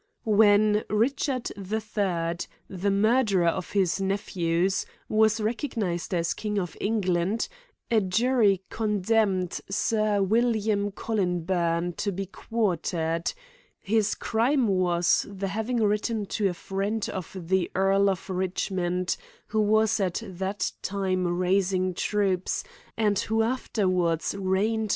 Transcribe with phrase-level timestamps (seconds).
[0.25, 7.47] When Richard the third, the murderer of his nephews, was recognized as king of England,
[7.91, 13.31] a jury condemned Sir William CoUinburn to be quartered;
[13.79, 19.17] his crime was the having written to a friend of the Earl of Richmond,
[19.49, 22.63] who was at that time raising troops,
[22.97, 24.89] and who afterwards reigned CRIMBS AND PUNISHMENTS.